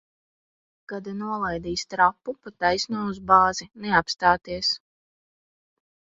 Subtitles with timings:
[0.91, 3.67] Kad nolaidīs trapu, pa taisno uz bāzi.
[3.83, 4.71] Neapstāties!